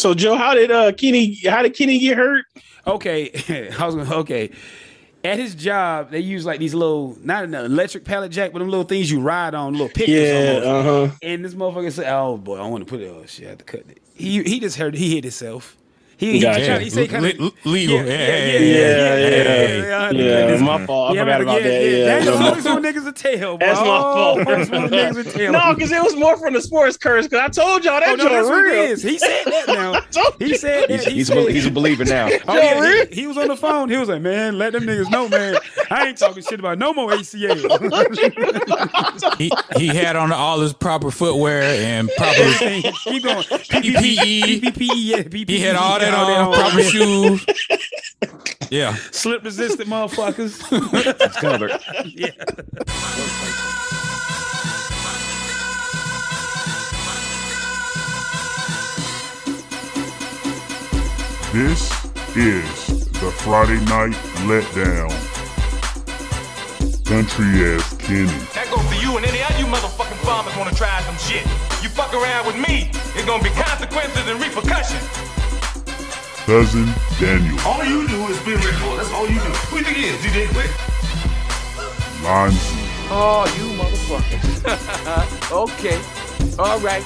[0.00, 1.34] So Joe, how did uh Kenny?
[1.44, 2.46] How did Kenny get hurt?
[2.86, 3.30] Okay,
[3.78, 4.50] I was gonna, okay.
[5.22, 8.70] At his job, they use like these little, not an electric pallet jack, but them
[8.70, 10.08] little things you ride on, little pictures.
[10.08, 10.66] Yeah, almost.
[10.66, 11.16] uh huh.
[11.22, 13.08] And this motherfucker said, "Oh boy, I want to put it.
[13.14, 15.76] Oh shit, I have to cut it." He he just heard he hit himself.
[16.20, 16.60] He, he, Gotcha.
[16.60, 17.96] kinda, he said kind Le- of legal.
[17.96, 21.10] Yeah, Yeah, yeah, yeah, yeah, Yeah, my fault.
[21.10, 21.82] I Yeah, forgot about yeah, that.
[21.82, 23.66] Yeah, Yeah, that's no, first niggas a tell, bro.
[23.66, 24.38] That's my fault.
[24.40, 25.52] Niggas a tell.
[25.70, 27.26] no, because it was more from the sports curse.
[27.26, 28.96] Because I told y'all that oh, no, joint that's what real.
[28.96, 30.00] He said that now.
[30.38, 31.04] He said that.
[31.04, 32.28] He's, he's, said, a, he's a believer now.
[32.50, 33.88] Oh, yeah, he, he was on the phone.
[33.90, 35.56] He was like, "Man, let them niggas know, man.
[35.90, 37.56] I ain't talking shit about no more ACL."
[39.38, 43.42] He, he had on all his proper footwear and proper Keep going.
[43.44, 44.60] PPE.
[44.62, 44.90] PPE.
[44.94, 45.48] Yeah, PPE.
[45.48, 47.46] He had all that All on, oh, proper shoes.
[48.70, 48.94] Yeah.
[49.10, 50.62] Slip resistant motherfuckers.
[51.20, 51.72] It's covered.
[52.04, 52.30] yeah.
[61.52, 61.90] This
[62.36, 64.14] is the Friday Night
[64.46, 65.10] Letdown.
[67.04, 68.26] Country ass Kenny.
[68.54, 71.44] That goes for you and any other you motherfucking farmers wanna try some shit.
[71.82, 75.29] You fuck around with me, it's gonna be consequences and repercussions.
[76.50, 77.56] Cousin Daniel.
[77.60, 78.98] All you do is be record.
[78.98, 79.52] That's all you do.
[79.70, 80.66] Who you think it is, DJ Quik?
[82.24, 82.58] Lonzy.
[83.08, 85.52] Oh, you motherfuckers.
[85.52, 86.00] okay.
[86.58, 87.04] All right.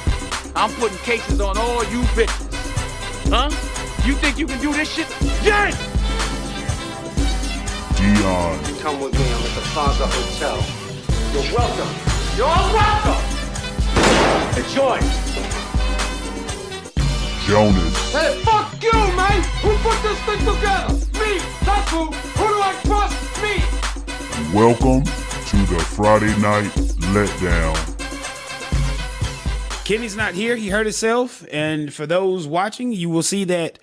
[0.57, 2.49] I'm putting cases on all you bitches.
[3.29, 3.51] Huh?
[4.07, 5.09] You think you can do this shit?
[5.43, 5.69] Yeah!
[7.99, 8.59] Dion.
[8.81, 9.27] Come with me.
[9.27, 10.57] I'm at the Plaza Hotel.
[11.35, 11.93] You're welcome.
[12.39, 13.21] You're all welcome.
[14.57, 15.24] Enjoy.
[17.47, 18.13] Jonas.
[18.13, 19.43] Hey, fuck you, man!
[19.61, 20.95] Who put this thing together?
[21.23, 21.39] Me!
[21.67, 22.07] That's who!
[22.07, 23.43] Who do I trust?
[23.43, 24.55] Me!
[24.55, 26.71] Welcome to the Friday Night
[27.13, 27.77] Letdown.
[29.85, 30.57] Kenny's not here.
[30.57, 31.45] He hurt himself.
[31.53, 33.79] And for those watching, you will see that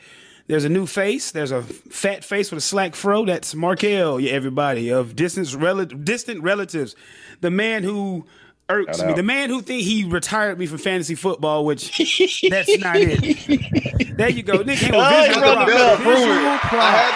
[0.47, 1.29] there's a new face.
[1.29, 3.25] There's a fat face with a slack fro.
[3.25, 6.95] That's Markel, yeah, everybody, of distance rel- distant relatives.
[7.41, 8.25] The man who
[8.71, 9.11] irks Shout me.
[9.11, 9.15] out.
[9.17, 11.97] The man who think he retired me from fantasy football, which
[12.49, 14.17] that's not it.
[14.17, 14.61] There you go.
[14.63, 16.03] Nick came with Oh, he visual wrote the props.
[16.03, 16.13] bill.
[16.13, 17.11] Visual props.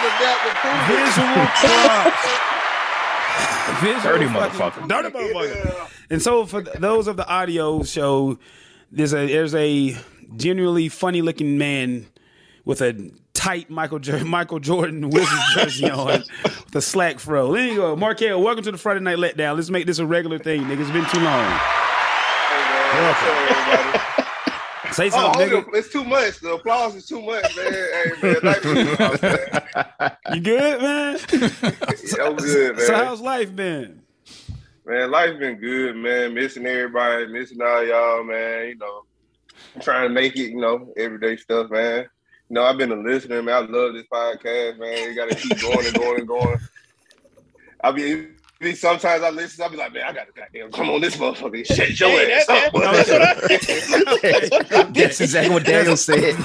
[0.86, 2.26] Visual props.
[4.04, 4.88] Dirty motherfucker.
[4.88, 5.88] Dirty motherfucker.
[6.10, 8.38] And so for those of the audio show,
[8.92, 9.96] there's a there's a
[10.36, 12.06] genuinely funny looking man
[12.64, 17.52] with a tight Michael J- Michael Jordan Wizards jersey on with a slack fro.
[17.52, 17.94] There you go.
[17.96, 19.56] Markel, welcome to the Friday Night Letdown.
[19.56, 20.80] Let's make this a regular thing, nigga.
[20.80, 21.60] It's been too long.
[24.92, 25.74] Say Oh, something, hold nigga.
[25.76, 26.40] It's too much.
[26.40, 27.72] The applause is too much, man.
[27.72, 28.36] Hey, man.
[30.34, 31.18] You, good, man?
[32.16, 32.86] Yeah, I'm good, man.
[32.86, 34.00] So how's life been?
[34.86, 36.32] Man, life been good, man.
[36.32, 38.68] Missing everybody, missing all y'all, man.
[38.68, 39.02] You know,
[39.74, 42.06] I'm trying to make it, you know, everyday stuff, man.
[42.48, 43.54] You know, I've been a listener, man.
[43.54, 45.08] I love this podcast, man.
[45.10, 46.58] You got to keep going and going and going.
[47.82, 48.28] I be,
[48.60, 51.16] be sometimes I listen, I'll be like, man, I got to goddamn come on this
[51.16, 52.72] motherfucker, Shit, shut your Hey, ass that- up.
[52.72, 52.80] that-
[54.72, 54.82] boy.
[55.00, 56.36] That's exactly what Daniel said.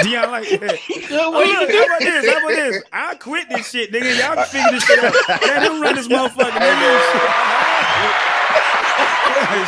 [0.00, 0.78] Dion like that.
[1.10, 2.24] Oh, look, how about this?
[2.30, 2.82] How about this?
[2.92, 4.16] I quit this shit, nigga.
[4.16, 5.12] Y'all can figure this shit out.
[5.42, 7.00] Let him run this motherfucker, nigga.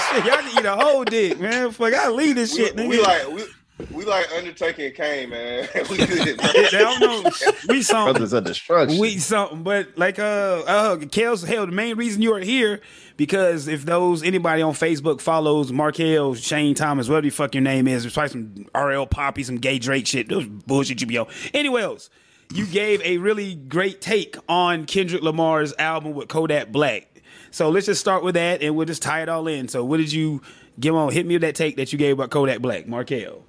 [0.15, 1.71] shit, y'all can eat a whole dick, man.
[1.73, 2.89] Fuck, I leave this shit, we, nigga.
[2.89, 3.45] we like we,
[3.93, 5.69] we like Undertaker and Kane, man.
[5.91, 6.37] we good.
[6.37, 6.53] man.
[6.55, 7.31] they don't know.
[7.69, 8.13] We something.
[8.13, 8.99] Brothers of Destruction.
[8.99, 12.81] We something, but like uh, uh, Kels, hell, the main reason you are here
[13.17, 17.89] because if those anybody on Facebook follows Markel, Shane Thomas, whatever the fuck your name
[17.89, 20.29] is, it's probably some RL Poppy, some gay Drake shit.
[20.29, 21.27] Those bullshit you be on.
[21.55, 22.11] Anyway, else,
[22.53, 27.10] you gave a really great take on Kendrick Lamar's album with Kodak Black.
[27.51, 29.69] So let's just start with that, and we'll just tie it all in.
[29.69, 30.41] So, what did you
[30.79, 31.13] give on?
[31.13, 33.45] Hit me with that take that you gave about Kodak Black, Markel.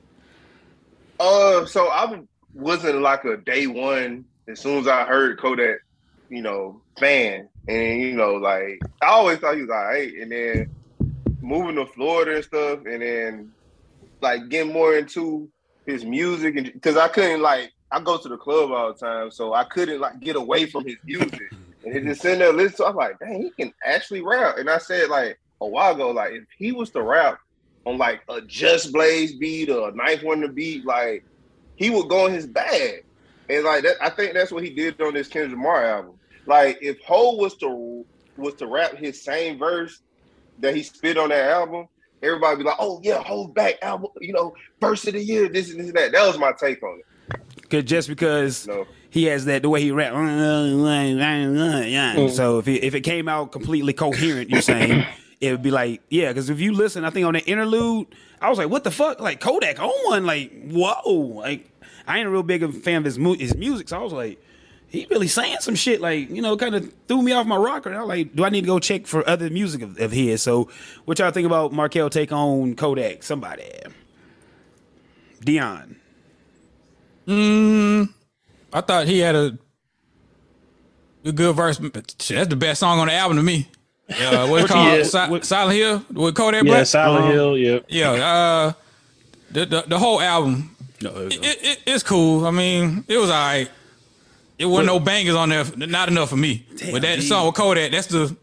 [1.19, 2.21] Uh, so I
[2.53, 4.25] wasn't like a day one.
[4.47, 5.77] As soon as I heard Kodak,
[6.29, 10.69] you know, fan, and you know, like I always thought he was alright, and then
[11.41, 13.51] moving to Florida and stuff, and then
[14.21, 15.49] like getting more into
[15.85, 19.31] his music, and because I couldn't like I go to the club all the time,
[19.31, 22.77] so I couldn't like get away from his music, and he just sitting there listening.
[22.77, 26.11] To, I'm like, dang, he can actually rap, and I said like a while ago,
[26.11, 27.39] like if he was to rap
[27.85, 31.23] on like a Just Blaze beat or a 9th Wonder beat, like
[31.75, 33.05] he would go in his bag.
[33.49, 36.13] And like that, I think that's what he did on this Kendrick Lamar album.
[36.45, 38.05] Like if Ho was to
[38.37, 40.01] was to rap his same verse
[40.59, 41.87] that he spit on that album,
[42.21, 45.69] everybody be like, "Oh yeah, hold back album, you know, verse of the year, this
[45.69, 47.69] and this and that." That was my take on it.
[47.69, 48.85] Cause just because No.
[49.11, 52.27] He has that the way he rap, yeah.
[52.29, 55.05] So if it, if it came out completely coherent, you're saying
[55.41, 58.07] it would be like, yeah, because if you listen, I think on the interlude,
[58.39, 59.19] I was like, what the fuck?
[59.19, 61.11] Like Kodak on one, like, whoa.
[61.11, 61.69] Like,
[62.07, 64.01] I ain't a real big of a fan of his, mu- his music, so I
[64.01, 64.41] was like,
[64.87, 67.89] he really saying some shit, like, you know, kind of threw me off my rocker.
[67.89, 70.11] And I was like, do I need to go check for other music of, of
[70.11, 70.41] his?
[70.41, 70.69] So,
[71.05, 73.23] what y'all think about Markel take on Kodak?
[73.23, 73.69] Somebody.
[75.41, 75.97] Dion.
[77.25, 78.13] Mm,
[78.73, 79.57] I thought he had a,
[81.25, 81.77] a good verse.
[81.77, 83.67] That's the best song on the album to me.
[84.09, 84.97] Uh, what it called?
[84.97, 85.03] Yeah.
[85.03, 86.85] Si- Silent Hill with Kodak Yeah, Black?
[86.85, 87.31] Silent Uh-huh.
[87.33, 87.57] Hill.
[87.57, 87.79] Yeah.
[87.87, 88.73] Yeah, uh,
[89.51, 92.45] the, the the whole album, No, it, it, it's cool.
[92.45, 93.69] I mean, it was all right.
[94.57, 96.65] It wasn't no bangers on there, not enough for me.
[96.91, 97.21] but that G.
[97.27, 98.35] song with Kodak, that's the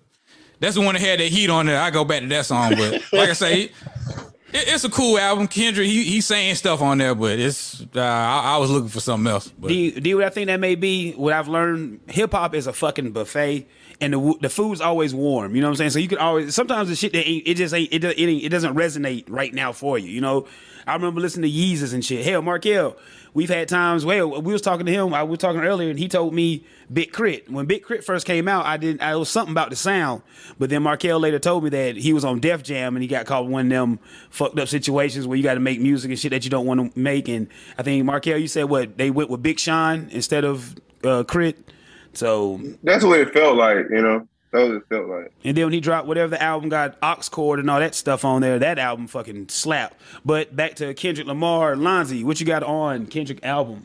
[0.61, 1.81] that's the one that had that heat on there.
[1.81, 3.73] I go back to that song, but like I say, it,
[4.53, 5.47] it's a cool album.
[5.49, 9.01] Kendrick, he he's saying stuff on there, but it's uh, I, I was looking for
[9.01, 9.49] something else.
[9.59, 11.13] But Do you, do you what I think that may be?
[11.13, 13.69] What I've learned, hip hop is a fucking buffet,
[14.01, 15.55] and the the food's always warm.
[15.55, 15.91] You know what I'm saying?
[15.91, 18.75] So you can always sometimes the shit that it just ain't it, it it doesn't
[18.75, 20.09] resonate right now for you.
[20.09, 20.47] You know,
[20.89, 22.25] I remember listening to Yeezus and shit.
[22.25, 22.97] Hell, Markel,
[23.35, 24.07] we've had times.
[24.07, 25.13] Well, we was talking to him.
[25.13, 27.51] I was talking earlier, and he told me Big Crit.
[27.51, 28.05] When Big K.R.I.T.
[28.05, 29.03] first came out, I didn't.
[29.03, 30.23] I was something about the sound,
[30.59, 33.27] but then Markel later told me that he was on Def Jam and he got
[33.27, 34.01] caught one of them
[34.31, 36.95] fucked up situations where you got to make music and shit that you don't want
[36.95, 37.29] to make.
[37.29, 40.75] And I think Markel, you said what they went with Big Sean instead of
[41.05, 41.71] uh, Crit.
[42.15, 44.27] So That's what it felt like, you know.
[44.51, 45.33] That's what it felt like.
[45.45, 48.25] and then when he dropped whatever the album got ox cord and all that stuff
[48.25, 50.01] on there, that album fucking slapped.
[50.25, 53.85] But back to Kendrick Lamar, Lonzy, what you got on Kendrick album?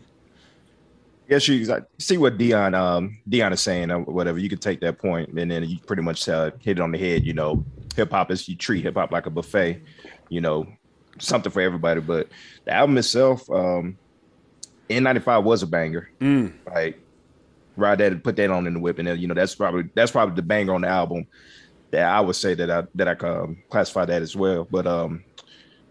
[1.27, 4.37] Yes, you I see what Dion um Dion is saying or whatever.
[4.39, 6.97] You could take that point and then you pretty much uh, hit it on the
[6.97, 7.25] head.
[7.25, 7.63] You know,
[7.95, 9.81] hip hop is you treat hip hop like a buffet.
[10.29, 10.67] You know,
[11.19, 12.01] something for everybody.
[12.01, 12.27] But
[12.65, 13.97] the album itself, um,
[14.89, 16.09] N95 was a banger.
[16.73, 16.99] Like
[17.75, 19.89] ride that and put that on in the whip, and then you know that's probably
[19.95, 21.27] that's probably the banger on the album
[21.91, 24.67] that I would say that I that I um, classify that as well.
[24.69, 25.23] But um,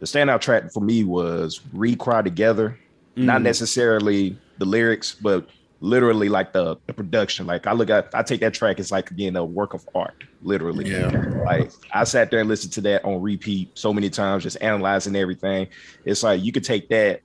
[0.00, 2.78] the standout track for me was "We Cry Together."
[3.14, 5.46] Not necessarily the lyrics, but
[5.82, 7.46] literally like the, the production.
[7.46, 10.24] Like I look at, I take that track as like being a work of art,
[10.42, 10.88] literally.
[10.88, 11.10] Yeah.
[11.44, 15.16] Like I sat there and listened to that on repeat so many times, just analyzing
[15.16, 15.66] everything.
[16.04, 17.20] It's like you could take that,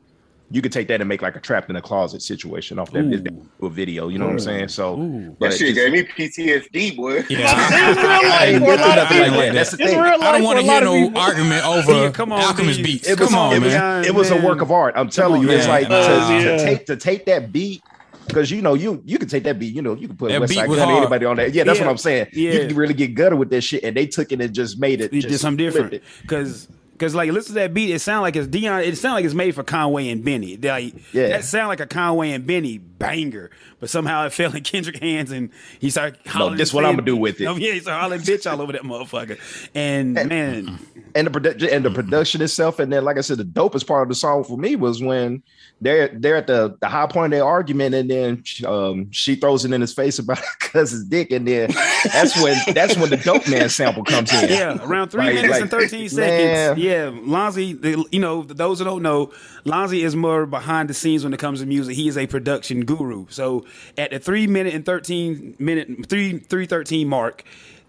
[0.50, 3.04] you could take that and make like a trapped in a closet situation off that
[3.04, 3.70] Ooh.
[3.70, 4.08] video.
[4.08, 4.70] You know what I'm saying?
[4.70, 5.36] So, Ooh.
[5.42, 7.26] That shit just- gave me PTSD, boy.
[7.30, 7.58] yeah,
[7.90, 9.40] It's real I life for a lot of nothing like people.
[9.42, 9.54] that.
[9.54, 10.00] That's the thing.
[10.00, 11.20] I don't want to hear no people.
[11.20, 13.08] argument over Yeah, come on, Alchemist beats.
[13.10, 14.06] It was, Come on, it was, man.
[14.06, 14.94] it was a work of art.
[14.96, 15.82] I'm telling on, you, it's man.
[15.84, 16.58] like Uh, to, yeah.
[16.58, 17.84] to take to take that beat
[18.28, 19.74] because you know you you can take that beat.
[19.76, 21.54] You know you can put That Westside Gunn anybody on that.
[21.54, 21.86] Yeah, that's Yeah.
[21.86, 22.28] what I'm saying.
[22.32, 22.52] Yeah.
[22.54, 25.02] You can really get gutted with that shit, and they took it and just made
[25.02, 25.12] it.
[25.14, 26.68] He just did something different because
[26.98, 27.92] because like listen to that beat.
[27.92, 28.82] It sound like it's Dion.
[28.82, 30.58] It sound like it's made for Conway and Benny.
[30.58, 31.28] Like Yeah.
[31.30, 33.52] that sound like a Conway and Benny banger.
[33.80, 36.58] But somehow it fell in Kendrick hands and he started hollering.
[36.58, 37.46] this what I'ma do with it.
[37.46, 39.38] Oh, yeah, he started hollering bitch all over that motherfucker.
[39.76, 40.80] And man,
[41.14, 44.02] and the production and the production itself, and then like I said, the dopest part
[44.04, 45.44] of the song for me was when
[45.80, 49.64] they're they're at the, the high point of their argument, and then um, she throws
[49.64, 51.70] it in his face about cousin's dick, and then
[52.12, 54.50] that's when that's when the dope man sample comes in.
[54.50, 56.10] Yeah, around three Like- minutes like, and 13 man.
[56.10, 56.84] seconds.
[56.88, 57.78] Yeah, Lonzy,
[58.12, 59.34] you know, those who don't know,
[59.66, 61.96] Lonzy is more behind the scenes when it comes to music.
[61.96, 63.26] He is a production guru.
[63.30, 63.66] So
[63.98, 67.44] at the three minute and 13 minute, three, three thirteen mark,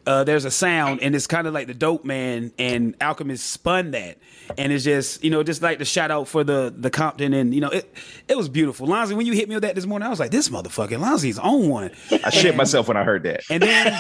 [0.07, 3.93] uh, there's a sound and it's kind of like the dope man and Alchemist spun
[3.93, 4.19] that.
[4.57, 7.55] And it's just, you know, just like the shout out for the the Compton and,
[7.55, 7.93] you know, it
[8.29, 8.87] it was beautiful.
[8.87, 11.39] Lonzy, when you hit me with that this morning, I was like, this motherfucking Lonzy's
[11.39, 11.91] on one.
[12.25, 13.43] I shit myself when I heard that.
[13.51, 13.99] and then,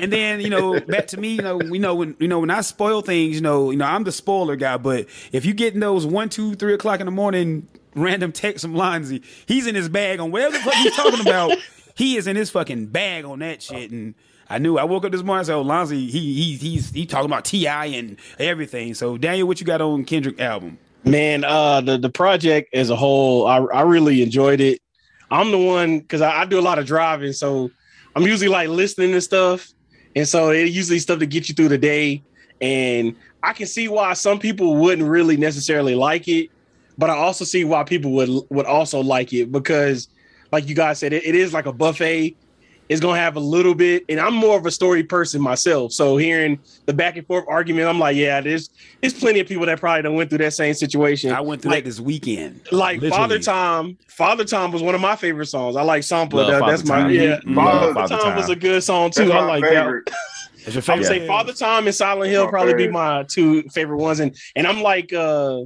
[0.00, 1.34] and then you know, back to me.
[1.34, 3.34] You know, we know when you know when I spoil things.
[3.34, 4.76] You know, you know I'm the spoiler guy.
[4.76, 8.74] But if you getting those one, two, three o'clock in the morning random text from
[8.74, 11.52] Lonzy, he's in his bag on whatever the fuck he's talking about.
[11.98, 13.90] He is in his fucking bag on that shit.
[13.90, 14.14] And
[14.50, 15.40] I knew I woke up this morning.
[15.40, 19.46] I said, "Oh, Lonzy, he he he's he talking about Ti and everything." So Daniel,
[19.46, 20.78] what you got on Kendrick album?
[21.04, 24.80] Man, uh, the the project as a whole, I I really enjoyed it.
[25.30, 27.70] I'm the one because I, I do a lot of driving, so
[28.16, 29.68] I'm usually like listening to stuff,
[30.16, 32.22] and so it usually stuff to get you through the day.
[32.60, 36.50] And I can see why some people wouldn't really necessarily like it,
[36.96, 40.08] but I also see why people would would also like it because,
[40.50, 42.34] like you guys said, it, it is like a buffet.
[42.88, 45.92] It's gonna have a little bit, and I'm more of a story person myself.
[45.92, 49.66] So hearing the back and forth argument, I'm like, yeah, there's there's plenty of people
[49.66, 51.30] that probably done went through that same situation.
[51.32, 52.60] I went through like, that this weekend.
[52.72, 53.10] like Literally.
[53.22, 53.98] Father Time.
[54.08, 55.76] Father Time was one of my favorite songs.
[55.76, 56.38] I like Sample.
[56.38, 57.10] Love That- Father that's my Time.
[57.10, 57.38] yeah.
[57.40, 57.54] Mhm.
[57.54, 58.36] Father, Father Time, Time.
[58.36, 59.32] was a good song too.
[59.32, 60.06] I like favorite.
[60.06, 60.14] that.
[60.64, 61.20] That's your I would favorite.
[61.22, 64.20] say Father Time and Silent Hill My probably be my two favorite ones.
[64.20, 65.60] And and I'm like uh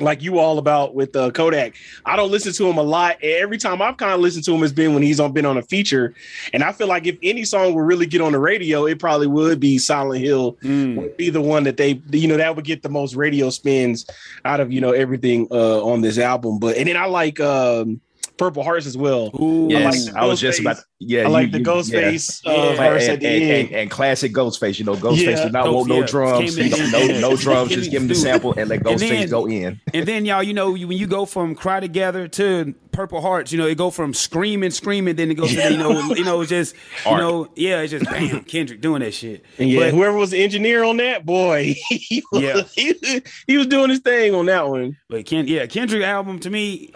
[0.00, 1.74] like you all about with uh, Kodak.
[2.04, 3.16] I don't listen to him a lot.
[3.22, 5.56] Every time I've kind of listened to him has been when he's on been on
[5.56, 6.14] a feature,
[6.52, 9.26] and I feel like if any song would really get on the radio, it probably
[9.26, 10.56] would be Silent Hill.
[10.96, 14.06] Would be the one that they, you know, that would get the most radio spins
[14.44, 16.58] out of you know everything uh, on this album.
[16.58, 18.00] But and then I like um,
[18.36, 19.30] Purple Hearts as well.
[19.40, 20.62] Ooh, Yes, the I was just Ghostface.
[20.62, 20.76] about.
[20.98, 22.50] Yeah, I like you- the you- Ghostface yeah.
[22.52, 22.70] uh, Yeah.
[22.94, 24.78] and, at the and, and, and classic Ghostface.
[24.78, 25.44] You know, Ghostface Yeah.
[25.44, 26.56] did not Ghost- want no yeah, drums.
[26.56, 27.70] came in- He- no, no drums.
[27.70, 29.80] Just give him the sample and let And Ghostface go in.
[29.92, 33.52] And then y'all, you know, you, when you go from "Cry Together" to "Purple Hearts,"
[33.52, 36.44] you know, it go from screaming, screaming, then it goes to you know, you know,
[36.44, 36.74] just
[37.06, 39.44] you know, yeah, it's just bam, Kendrick doing that shit.
[39.58, 42.62] And yeah, But- whoever was the engineer on that, boy, he was, Yeah.
[42.74, 44.96] he, he was doing his thing on that one.
[45.08, 46.92] But Ken, yeah, Kendrick album to me,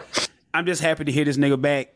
[0.53, 1.93] I'm just happy to hear this nigga back.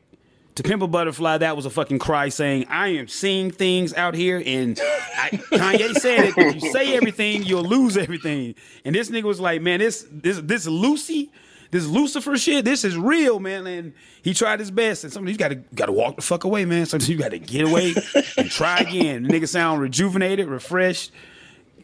[0.55, 4.13] To Pimp a Butterfly, that was a fucking cry saying, I am seeing things out
[4.13, 4.41] here.
[4.45, 4.79] And
[5.17, 6.37] I, Kanye said it.
[6.37, 8.53] If you say everything, you'll lose everything.
[8.85, 11.31] And this nigga was like, man, this this this Lucy,
[11.71, 13.65] this Lucifer shit, this is real, man.
[13.65, 15.03] And he tried his best.
[15.03, 16.85] And sometimes you gotta gotta walk the fuck away, man.
[16.85, 17.95] Sometimes you gotta get away
[18.37, 19.25] and try again.
[19.25, 21.11] Nigga sound rejuvenated, refreshed.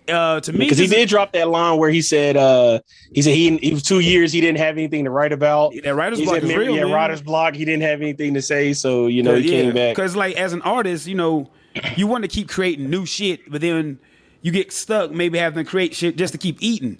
[0.10, 2.80] Uh, to me, Because he did drop that line where he said uh
[3.14, 5.74] he said he it was two years he didn't have anything to write about.
[5.84, 6.94] that writer's He block said, real, yeah, man.
[6.94, 7.56] writer's block.
[7.56, 9.96] He didn't have anything to say, so you know he came back.
[9.96, 11.50] Because like as an artist, you know,
[11.96, 14.00] you want to keep creating new shit, but then
[14.42, 16.98] you get stuck maybe having to create shit just to keep eating.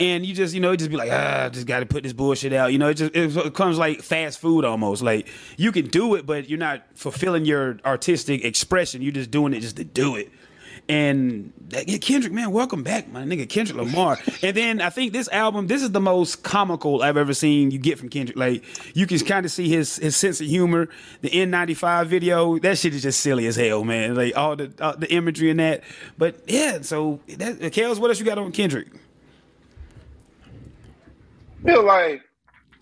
[0.00, 2.52] And you just, you know, just be like, ah, just got to put this bullshit
[2.52, 2.72] out.
[2.72, 5.00] You know, it just it comes like fast food almost.
[5.02, 9.00] Like you can do it, but you're not fulfilling your artistic expression.
[9.02, 10.30] You're just doing it just to do it.
[10.88, 14.18] And that, yeah, Kendrick, man, welcome back, my nigga Kendrick Lamar.
[14.42, 17.78] and then I think this album, this is the most comical I've ever seen you
[17.78, 18.36] get from Kendrick.
[18.36, 20.88] Like you can kind of see his his sense of humor.
[21.20, 24.14] The N95 video, that shit is just silly as hell, man.
[24.14, 25.82] Like all the all the imagery in that.
[26.18, 28.88] But yeah, so that uh, Kels, what else you got on Kendrick?
[31.64, 32.22] feel like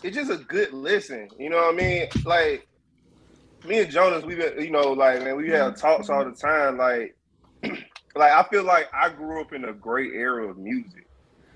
[0.03, 1.29] it's just a good listen.
[1.39, 2.09] You know what I mean?
[2.25, 2.67] Like
[3.67, 6.79] me and Jonas, we've been, you know, like man, we have talks all the time.
[6.79, 7.17] Like,
[8.15, 11.07] like I feel like I grew up in a great era of music.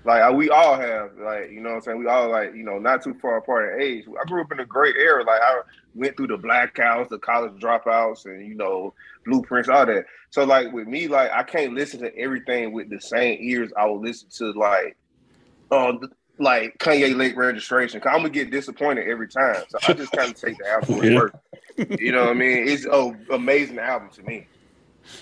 [0.03, 1.99] Like I- we all have, like you know what I'm saying.
[1.99, 4.05] We all like you know not too far apart in age.
[4.21, 5.23] I grew up in a great era.
[5.23, 5.61] Like I
[5.95, 8.93] went through the blackouts, the college dropouts, and you know
[9.25, 10.05] blueprints, all that.
[10.29, 13.85] So like with me, like I can't listen to everything with the same ears I
[13.85, 14.95] will listen to like
[15.71, 15.99] um
[16.37, 17.99] like Kanye late registration.
[17.99, 19.63] Cause I'm gonna get disappointed every time.
[19.69, 21.15] So I just kind of take the album Yeah.
[21.15, 21.35] work.
[21.99, 22.67] You know what I mean?
[22.67, 24.47] It's an amazing album to me.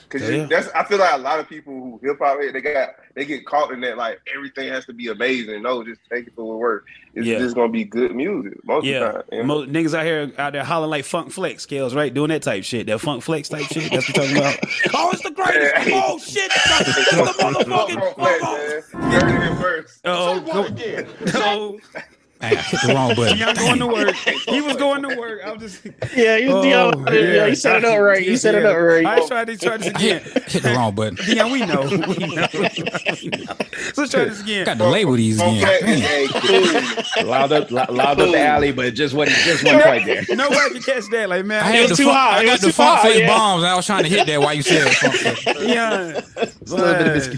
[0.10, 0.30] Cause Yeah.
[0.44, 3.26] you- that's I feel like a lot of people who hip hop they got they
[3.26, 5.62] get caught in that like everything has to be amazing.
[5.62, 6.86] No, just take it for what it work.
[7.16, 7.40] It's Yeah.
[7.40, 9.22] just gonna be good music most of the Yeah, time.
[9.32, 9.44] you know?
[9.46, 12.14] Mo- niggas out here out there hollering like Funk Flex, Kels, right?
[12.14, 13.92] Doing that type shit, that Funk Flex type shit.
[13.92, 14.60] That's what you're talking about.
[14.96, 15.76] oh, it's the greatest.
[15.78, 15.92] Hey.
[15.94, 17.18] Oh shit, it's the
[17.68, 18.16] motherfucking.
[18.16, 19.12] Flex, man.
[19.12, 20.02] You heard it first.
[20.06, 20.70] Oh, go,
[21.32, 21.80] go.
[21.96, 22.04] I
[22.50, 23.38] hit the wrong button.
[23.38, 24.16] Dion going to work.
[24.16, 25.42] He was going to work.
[25.46, 25.86] I'm just.
[26.16, 27.08] yeah, he was Oh, Dion.
[27.12, 28.26] yeah, he set it up right.
[28.26, 29.06] You set it up right.
[29.06, 30.22] I tried to try this again.
[30.48, 31.16] Hit the wrong button.
[31.26, 31.82] Dion, we know.
[31.84, 32.48] We know.
[32.54, 33.56] We know.
[33.94, 34.62] So let's try this again.
[34.62, 36.00] I got to label these Funk again.
[36.32, 37.26] Flex is cool.
[37.28, 40.24] Loud up, loud up the alley, but it just wasn't just wasn't quite there.
[40.36, 41.30] Nobody can catch that.
[41.30, 42.38] Like man, I I had was the too funk, high.
[42.40, 43.28] I got the too funk high, face yeah.
[43.28, 44.94] bombs, and I was trying to hit that while you said it.
[44.94, 45.46] Funk Flex.
[45.64, 46.22] Yeah,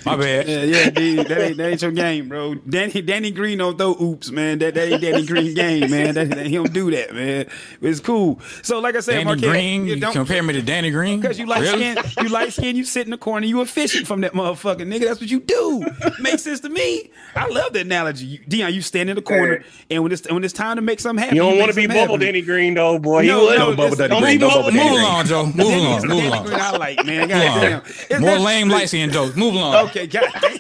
[0.05, 0.47] My bad.
[0.47, 2.55] Yeah, yeah, dude, that ain't that ain't your game, bro.
[2.55, 4.59] Danny Danny Green don't throw oops, man.
[4.59, 6.13] That that ain't Danny Green game, man.
[6.15, 7.47] That, that- he don't do that, man.
[7.81, 8.39] It's cool.
[8.63, 9.85] So, like I said, Danny Marquette, Green.
[9.85, 11.19] you You don't compare me to Danny Green?
[11.21, 11.95] because you light Really?
[11.95, 15.01] skin, you light skin, you sit in the corner, you efficient from that motherfucker, nigga.
[15.05, 15.85] That's what you do.
[16.19, 17.11] Makes sense to me.
[17.35, 18.25] I love the analogy.
[18.25, 20.99] You, Dion, you stand in the corner, and when it's when it's time to make
[20.99, 22.19] something happen, You don't want to be bubble happen.
[22.21, 23.23] Danny Green though, boy.
[23.23, 23.57] He No, was.
[23.59, 25.45] no, Bubble Danny Green, no bubble Bubble Move Danny along, Joe.
[25.45, 26.07] Move along.
[26.07, 26.53] Move along.
[26.53, 27.19] I like, man.
[27.21, 28.21] Move God damn.
[28.21, 29.35] More lame light skin jokes.
[29.35, 29.87] Move along.
[29.89, 30.57] Okay, god damn.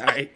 [0.00, 0.32] All right.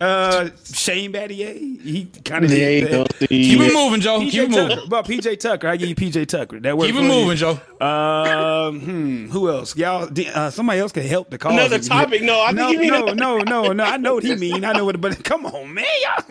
[0.00, 3.04] Uh, Shane Battier, he kind of There you.
[3.28, 4.20] Keep it moving, Joe.
[4.20, 4.68] PJ Keep it moving.
[4.76, 6.60] Tucker, but PJ Tucker, I give you PJ Tucker.
[6.60, 7.08] That worked Keep for it you.
[7.08, 7.60] moving, Joe.
[7.80, 9.76] Um, hmm, who else?
[9.76, 11.52] Y'all, uh, somebody else can help the cause.
[11.52, 12.22] Another topic?
[12.22, 13.84] No, I think no, mean no, no, no, no.
[13.84, 14.64] I know what he mean.
[14.64, 16.24] I know what, but come on, man, y'all.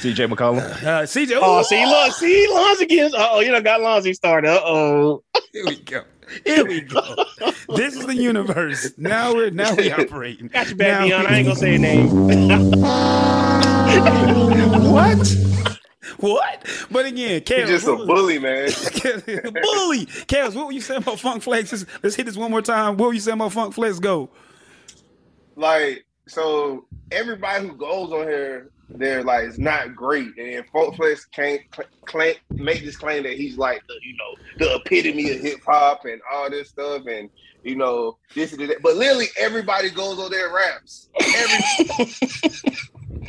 [0.00, 0.62] CJ McCollum.
[0.82, 3.14] Uh, CJ, Oh, ooh, see, look, see, Lonzy gets.
[3.16, 4.50] Oh, you know, got Lonzy started.
[4.50, 5.22] Uh oh.
[5.52, 6.02] Here we go.
[6.44, 7.02] Here we go.
[7.76, 8.92] this is the universe.
[8.96, 10.48] Now we're now we operating.
[10.48, 11.26] Got you back, Dion.
[11.26, 12.10] I ain't gonna say a name.
[14.96, 15.36] What?
[16.18, 16.66] What?
[16.90, 18.66] But again, Kels, just a bully, man.
[18.68, 20.06] bully.
[20.26, 21.72] Kels, what were you saying about Funk Flex?
[21.72, 22.96] Let's, let's hit this one more time.
[22.96, 23.98] What were you saying about Funk Flex?
[23.98, 24.30] Go.
[25.56, 31.24] like so everybody who goes on here, they're like it's not great, and Funk Flex
[31.26, 35.40] can't cl- claim make this claim that he's like the you know the epitome of
[35.40, 37.28] hip hop and all this stuff, and
[37.64, 38.82] you know this and that.
[38.82, 41.08] But literally everybody goes on and raps.
[41.20, 42.06] Every,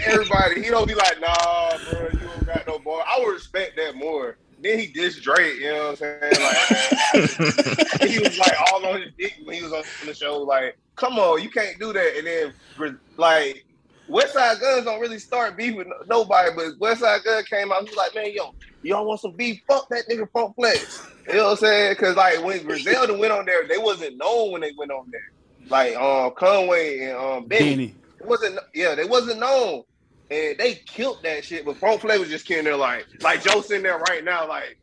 [0.05, 2.99] everybody, he don't be like, nah, bro, you don't got no boy.
[2.99, 4.37] I would respect that more.
[4.61, 6.21] Then he dissed Drake, you know what I'm saying?
[6.31, 10.39] Like, he was like all on his dick when he was on the show.
[10.39, 12.17] Like, come on, you can't do that.
[12.17, 13.66] And then like
[14.07, 17.83] West Side Guns don't really start beef with nobody, but Westside Gunn came out.
[17.83, 19.61] He was like, man, yo, y'all want some beef?
[19.67, 21.05] Fuck that nigga Funk Flex.
[21.27, 21.91] You know what I'm saying?
[21.91, 25.21] Because like when Griselda went on there, they wasn't known when they went on there.
[25.69, 27.95] Like um Conway and um Benny, Benny.
[28.21, 29.83] it wasn't yeah, they wasn't known.
[30.29, 33.59] And they killed that shit, but Funk Flex was just killing there like like Joe
[33.61, 34.77] sitting there right now, like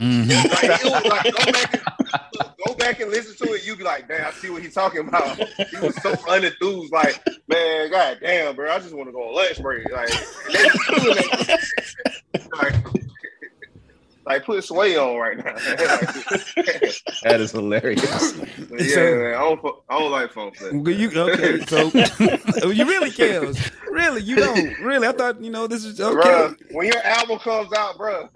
[0.00, 0.28] Mhm.
[0.52, 1.82] like, it was like go back and
[2.66, 3.66] go back and listen to it.
[3.66, 5.36] You be like, damn, I see what he's talking about.
[5.36, 9.34] He was so unenthused, like, man, god damn, bro, I just want to go on
[9.34, 9.90] lunch break.
[9.90, 10.10] Like,
[12.56, 12.74] like,
[14.28, 15.54] like put sway on right now.
[17.24, 18.32] That is hilarious.
[18.32, 20.72] but yeah, man, I don't, I don't like Funk Flex.
[20.72, 21.64] Well, You okay?
[21.66, 21.90] So
[22.68, 23.58] you really kills?
[23.90, 24.22] Really?
[24.22, 24.78] You don't?
[24.80, 25.08] Really?
[25.08, 26.16] I thought you know this is okay.
[26.16, 28.28] Bruh, when your album comes out, bro,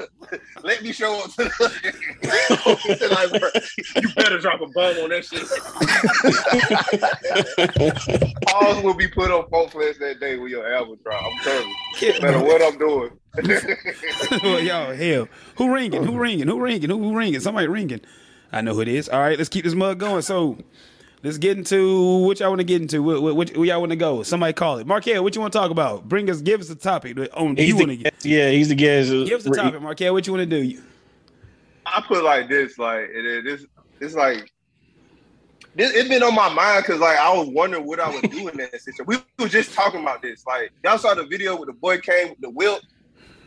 [0.62, 5.24] let me show up to the like, bruh, you better drop a bomb on that
[5.24, 5.46] shit.
[8.48, 11.22] Pause will be put on Funk Flex that day when your album drop.
[11.22, 11.68] I'm telling
[12.00, 12.12] you.
[12.14, 13.10] No matter what I'm doing.
[14.42, 16.04] well, y'all, hell, who ringing?
[16.04, 16.46] Who ringing?
[16.46, 16.90] Who ringing?
[16.90, 17.40] Who, who ringing?
[17.40, 18.00] Somebody ringing.
[18.52, 19.08] I know who it is.
[19.08, 20.20] All right, let's keep this mug going.
[20.20, 20.58] So,
[21.22, 23.02] let's get into what y'all want to get into.
[23.02, 24.22] What, what, what, where y'all want to go?
[24.22, 24.86] Somebody call it.
[24.86, 26.08] Markel, what you want to talk about?
[26.08, 27.16] Bring us, give us a topic.
[27.34, 28.12] On He's you the want to get.
[28.12, 28.26] guest.
[28.26, 29.10] Yeah, he's the guest.
[29.10, 30.12] Give us a topic, Markel.
[30.12, 30.82] What you want to do?
[31.86, 33.66] I put it like this, like it is this
[34.00, 34.50] it's like
[35.74, 38.48] this it's been on my mind because like I was wondering what I would do
[38.48, 39.04] in that situation.
[39.06, 40.46] We were just talking about this.
[40.46, 42.80] Like y'all saw the video where the boy came with the whip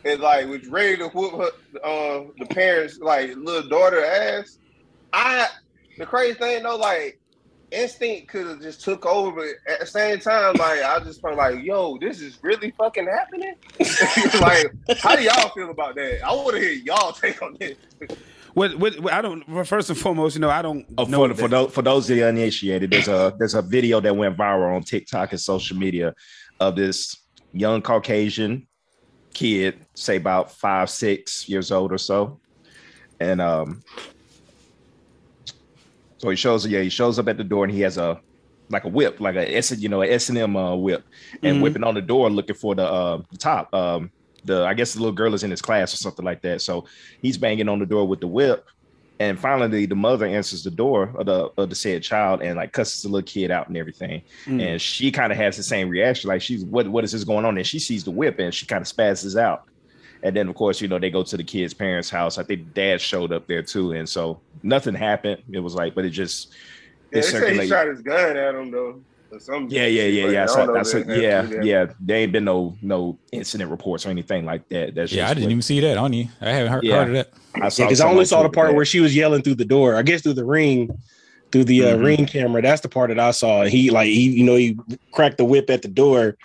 [0.06, 1.50] and like was ready to whoop her,
[1.84, 4.58] uh, the parents like little daughter ass.
[5.12, 5.48] I
[5.98, 7.20] the crazy thing though, like
[7.72, 11.36] instinct could have just took over, but at the same time, like I just felt
[11.36, 13.54] like, yo, this is really fucking happening.
[14.40, 14.66] like,
[15.00, 16.20] how do y'all feel about that?
[16.24, 17.76] I want to hear y'all take on this.
[18.54, 19.46] What, what, what- I don't.
[19.48, 22.08] Well, first and foremost, you know, I don't Oh, know for, for those for those
[22.08, 25.76] of the uninitiated, there's a there's a video that went viral on TikTok and social
[25.76, 26.14] media
[26.60, 27.16] of this
[27.52, 28.66] young Caucasian
[29.36, 32.40] kid, say about five six years old or so,
[33.20, 33.82] and um,
[36.18, 38.20] so he shows yeah he shows up at the door and he has a
[38.70, 41.04] like a whip like a S you know S and M uh, whip
[41.42, 41.62] and Mhm.
[41.62, 44.10] whipping on the door looking for the uh, the top um
[44.44, 46.62] the I guess the little girl is in his class or something like that.
[46.62, 46.86] So
[47.20, 48.64] he's banging on the door with the whip
[49.18, 52.72] and finally, the mother answers the door of the of the said child and like
[52.72, 54.22] cusses the little kid out and everything.
[54.44, 54.62] Mm.
[54.62, 57.44] And she kind of has the same reaction, like she's what what is this going
[57.46, 57.56] on?
[57.56, 59.64] And she sees the whip and she kind of spazzes out.
[60.22, 62.36] And then of course, you know, they go to the kid's parents' house.
[62.36, 63.92] I think dad showed up there too.
[63.92, 65.42] And so nothing happened.
[65.50, 66.52] It was like, but it just
[67.10, 69.00] Yeah, it they say he shot his gun at him though.
[69.32, 69.70] Or something.
[69.76, 70.46] Yeah, yeah, yeah, yeah.
[70.46, 71.64] So that's if a, it yeah, had to do that.
[71.66, 71.86] yeah.
[72.00, 74.94] There ain't been no no incident reports or anything like that.
[74.94, 76.28] That's Yeah, just I didn't what- even see that on you.
[76.40, 76.94] I haven't heard, Yeah.
[76.96, 77.30] heard of that.
[77.56, 78.74] I Yeah, saw because I only saw the part that.
[78.76, 79.96] where she was yelling through the door.
[79.96, 80.90] I guess through the ring,
[81.52, 82.04] through the uh, Mhm.
[82.04, 82.60] ring camera.
[82.62, 83.64] That's the part that I saw.
[83.64, 84.76] He like he, you know, he
[85.12, 86.36] cracked the whip at the door,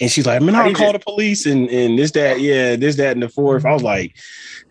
[0.00, 3.12] and she's like, "Man, I'll call the police." And and this that, yeah, this that,
[3.12, 3.64] and the fourth.
[3.64, 4.16] I was like,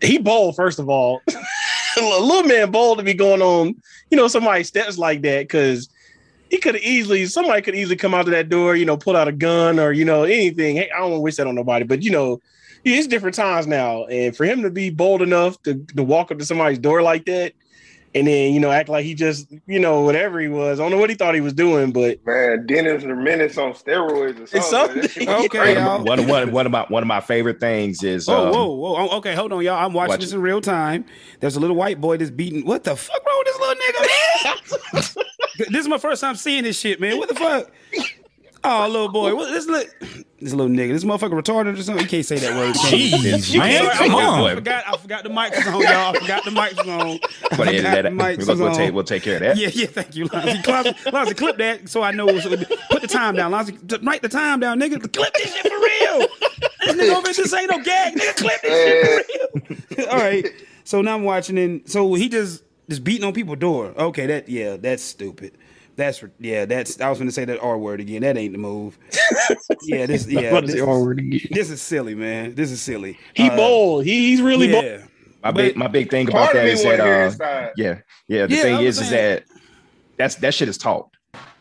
[0.00, 1.20] he bold first of all.
[1.98, 3.74] a little man bold to be going on,
[4.10, 5.88] you know, somebody's steps like that because
[6.50, 9.16] he could have easily somebody could easily come out of that door, you know, pull
[9.16, 10.76] out a gun or you know anything.
[10.76, 12.40] Hey, I don't want to wish that on nobody, but you know,
[12.84, 16.38] it's different times now, and for him to be bold enough to, to walk up
[16.38, 17.52] to somebody's door like that,
[18.14, 20.92] and then you know act like he just you know whatever he was, I don't
[20.92, 24.46] know what he thought he was doing, but Man, Dennis or Menace on steroids or
[24.46, 24.58] something.
[24.58, 25.02] It's something.
[25.02, 26.02] That shit was Okay, y'all.
[26.04, 28.96] one, one, one of my one of my favorite things is Whoa, um, whoa, whoa.
[28.96, 29.84] Oh, Okay, hold on, y'all.
[29.84, 31.04] I'm watching watch this in real time.
[31.40, 32.64] There's a little white boy that's beating.
[32.64, 35.24] What the fuck wrong with this little nigga, man?
[35.58, 37.18] this is my first time seeing this shit, man.
[37.18, 37.70] What the fuck?
[38.64, 39.36] Oh, little boy.
[39.36, 39.88] What, this little,
[40.40, 40.88] this little nigga.
[40.92, 42.02] This motherfucker retarded or something?
[42.02, 42.74] You can't say that word.
[42.74, 42.90] can?
[42.98, 44.54] Jeez, man, can't- come I on.
[44.56, 44.84] forgot.
[44.88, 46.16] I forgot the mic was on, y'all.
[46.16, 47.18] I forgot the mic was on.
[47.50, 48.12] But forgot edit that.
[48.12, 48.74] mic We'll, was we'll on.
[48.74, 49.56] take we'll take care of that.
[49.56, 50.60] Yeah, yeah, thank you, Lonzy.
[50.66, 52.26] Lonzy, Lonzy, clip that so I know.
[52.40, 52.50] So
[52.90, 53.78] put the time down, Lonzy.
[54.04, 55.00] Write the time down, nigga.
[55.12, 56.28] Clip this shit for real.
[56.84, 58.36] This nigga over here, this ain't no gag, nigga.
[58.36, 59.54] Clip this shit
[59.86, 60.08] for real.
[60.10, 60.44] All right.
[60.82, 63.92] So now I'm watching, and so he just just beating on people's door.
[63.96, 65.56] Okay, that yeah, that's stupid.
[65.96, 67.00] That's yeah, that's.
[67.00, 68.22] I was going to say that R word again.
[68.22, 68.98] That ain't the move.
[69.82, 70.52] yeah, this yeah.
[70.52, 71.40] what is this, the R word again?
[71.50, 72.54] this is silly, man.
[72.54, 73.18] This is silly.
[73.34, 74.04] He Uh, bold.
[74.04, 74.84] He, he's really bold.
[74.84, 74.98] Yeah.
[75.42, 77.82] My But- big my big thing about that is that me is want that to
[77.82, 79.44] hear uh, yeah yeah the Yeah, thing I was is is that
[80.16, 81.10] that's that shit is taught.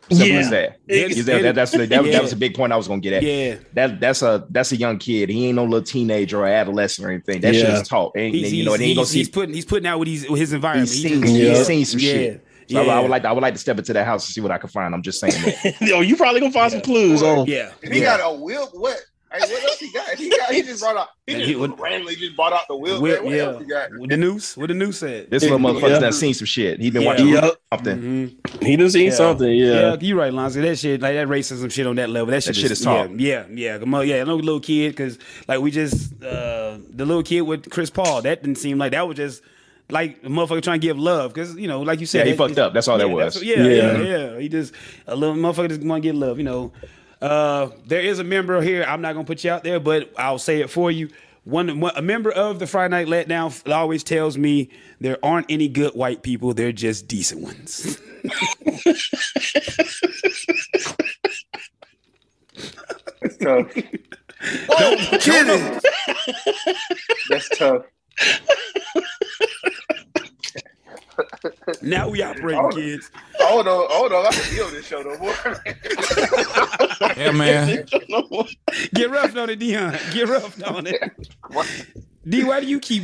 [0.10, 0.39] Simple Yeah.
[0.39, 0.78] as that.
[0.88, 2.12] It's- Is that, that- that's the, that, Yeah.
[2.13, 3.24] that was a big point I was gonna get at.
[3.24, 3.56] Yeah.
[3.74, 5.30] That that's a that's a young kid.
[5.30, 7.41] He ain't no little teenager or adolescent or anything.
[7.41, 7.82] That shit Yeah.
[7.82, 8.13] is taught.
[8.17, 9.17] Ain't, He's, you know, he's, it ain't gonna he's, see.
[9.20, 10.89] he's putting he's putting out what he's with his environment.
[10.89, 11.50] He's He seen, just- Yeah.
[11.58, 12.12] he's seen some Yeah.
[12.13, 12.43] shit.
[12.70, 14.28] So I, would- I would like to, I would like to step into that house
[14.28, 14.93] and see what I can find.
[14.93, 15.76] I'm just saying that.
[15.82, 17.46] Yo, you probably gonna find some clues on.
[17.48, 17.72] Yeah.
[17.84, 18.17] And he Yeah.
[18.17, 18.70] got a whip.
[18.74, 18.98] What?
[19.32, 20.10] Hey, what else he got?
[20.16, 20.52] He got.
[20.54, 21.08] He just brought out.
[21.26, 23.02] He Yeah, just he would- randomly just brought out the whip.
[23.02, 23.26] Whip, man.
[23.26, 23.90] What else he got?
[24.00, 24.56] With the noose.
[24.56, 25.30] What the noose said.
[25.30, 26.00] This little motherfucker Yeah.
[26.00, 26.80] done seen some shit.
[26.80, 27.08] He been Yeah.
[27.10, 27.56] watching Yep.
[27.74, 28.02] something.
[28.48, 28.63] Mhm.
[28.66, 29.12] He done seen Yeah.
[29.12, 29.52] something.
[29.52, 29.66] Yeah.
[29.74, 30.62] Yeah, you right, Lonzo.
[30.62, 32.32] That shit, like that racism shit on that level.
[32.32, 33.20] That shit, shit is taught.
[33.20, 33.78] Yeah, yeah, yeah.
[33.80, 34.24] Come on, yeah.
[34.24, 38.22] No little kid, because like we just uh the little kid with Chris Paul.
[38.22, 39.42] That didn't seem like that was just
[39.90, 41.34] like a motherfucker trying to give love.
[41.34, 42.74] Because you know, like you said, Yeah, he that- fucked up.
[42.74, 43.36] That's all that was.
[43.36, 44.32] that's- yeah, yeah, Yeah.
[44.34, 44.74] yeah, He just
[45.06, 46.38] a little motherfucker just want to get love.
[46.38, 46.72] You know,
[47.22, 48.84] uh, there is a member here.
[48.84, 51.10] I'm not gonna put you out there, but I'll say it for you.
[51.44, 55.68] One, one a member of the Friday Night Letdown always tells me there aren't any
[55.70, 56.54] good white people.
[56.54, 57.98] They're just decent ones.
[63.22, 63.72] That's tough.
[64.70, 65.80] Oh, Kidding.
[67.30, 67.84] That's tough.
[71.82, 73.00] now we operating,
[73.48, 73.58] Oh.
[73.64, 73.68] kids.
[73.68, 73.88] Oh no!
[73.90, 74.26] Oh no!
[74.26, 75.36] I can deal with this show no more.
[77.18, 77.86] Yeah, man.
[78.94, 79.98] Get rough on it, Dion.
[80.14, 81.02] Get rough on it.
[82.28, 83.04] D, why do you keep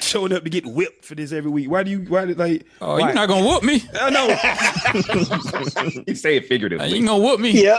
[0.00, 1.70] showing up to get whipped for this every week?
[1.70, 2.00] Why do you?
[2.00, 2.66] Why did like?
[2.80, 2.98] Oh, why?
[3.00, 3.84] you're not gonna whoop me.
[4.00, 4.26] I know.
[6.06, 6.88] He say it Uh, figuratively.
[6.88, 7.50] You ain't gonna whoop me.
[7.62, 7.78] Yeah,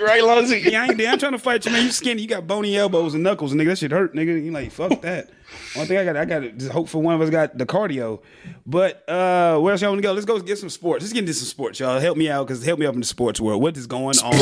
[0.00, 0.54] right, Lonzo.
[0.54, 1.84] Yeah, I ain't, I'm trying to fight you, man.
[1.84, 2.22] You skinny.
[2.22, 3.66] You got bony elbows and knuckles, nigga.
[3.66, 4.44] That shit hurt, nigga.
[4.44, 5.30] You like fuck that.
[5.74, 8.20] One thing I got, I got to hope for one of us got the cardio.
[8.64, 10.12] But uh where else y'all want to go?
[10.12, 11.02] Let's go get some sports.
[11.02, 11.98] Let's get into some sports, y'all.
[11.98, 13.60] Help me out, cause help me up in the sports world.
[13.60, 14.32] What is going on?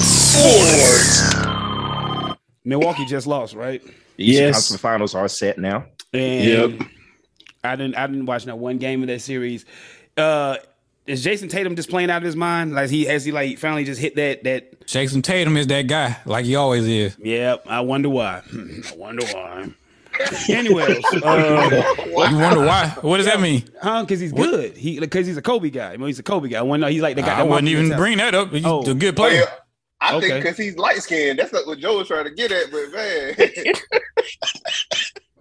[0.00, 1.22] Sports!
[2.64, 3.82] Milwaukee just lost, right?
[4.20, 4.54] The Eastern Yes.
[4.68, 5.86] Conference Finals are set now.
[6.12, 6.44] And
[6.78, 6.88] Yep.
[7.64, 9.64] I didn't I didn't watch not one game of that series.
[10.16, 10.56] Uh
[11.06, 12.74] is Jayson Tatum just playing out of his mind?
[12.74, 16.18] Like he has he like finally just hit that that Jayson Tatum is that guy,
[16.26, 17.16] like he always is.
[17.18, 18.42] Yep, I wonder why.
[18.52, 19.70] I wonder why.
[20.50, 22.94] Anyways, uh, You wonder why?
[23.00, 23.64] What does that mean?
[23.80, 24.02] huh?
[24.02, 24.76] Because he's good.
[24.76, 25.96] He because he's a Kobe guy.
[25.96, 26.58] Well, he's a Kobe guy.
[26.58, 26.88] I wonder.
[26.90, 27.34] He's like the guy.
[27.36, 28.50] I that wouldn't even bring that up.
[28.52, 28.82] He's Oh.
[28.82, 29.40] a good Oh, player.
[29.40, 29.44] yeah.
[30.02, 30.28] I Okay.
[30.28, 31.38] think because he's light skinned.
[31.38, 32.70] That's not what Joe was trying to get at.
[32.70, 33.34] But man,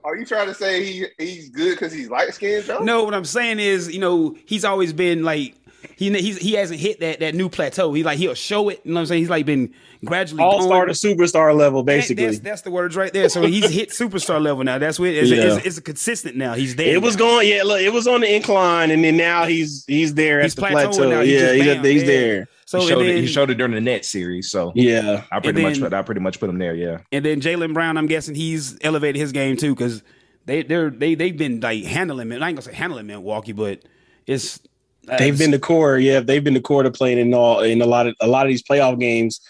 [0.10, 2.80] are you trying to say he he's good because he's light skinned, Joe?
[2.80, 5.56] No, what I'm saying is, you know, he's always been like
[5.96, 7.94] he he's, he hasn't hit that that new plateau.
[7.94, 8.82] He like he'll show it.
[8.84, 9.22] You know what I'm saying?
[9.22, 12.26] He's like been gradually All star to superstar level, That- basically.
[12.26, 13.30] That's, that's the words right there.
[13.30, 14.78] So he's hit superstar level now.
[14.78, 15.32] That's what it is.
[15.32, 15.58] Yeah.
[15.58, 16.54] It's, it's, consistent now.
[16.54, 16.94] He's there.
[16.94, 17.64] It was going, yeah.
[17.64, 20.70] Look, it was on the incline, and then now he's he's there He's at the
[20.70, 21.10] plateau.
[21.10, 21.22] now.
[21.22, 22.08] He Yeah, just he's, bam, he's yeah.
[22.08, 22.48] there.
[22.70, 24.52] So he, showed and it, he showed it during the net series.
[24.52, 26.76] So Yeah, I pretty And much then- I pretty much put him there.
[26.76, 27.00] Yeah.
[27.12, 27.98] and then Jaylen Brown.
[27.98, 30.04] I'm guessing he's elevated his game too because
[30.46, 32.32] they they're they they've been like handling.
[32.32, 33.82] I ain't gonna say handling Milwaukee, but
[34.28, 34.60] it's
[35.08, 35.98] uh, they've been the core.
[35.98, 38.46] Yeah, they've been the core to playing in all in a lot of a lot
[38.46, 39.42] of these playoff games